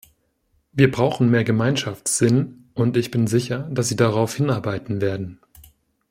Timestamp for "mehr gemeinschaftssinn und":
1.29-2.97